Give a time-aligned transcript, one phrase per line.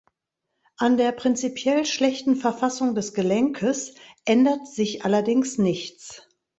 [0.77, 3.93] An der prinzipiell schlechten Verfassung des Gelenkes
[4.25, 6.27] ändert sich allerdings nichts.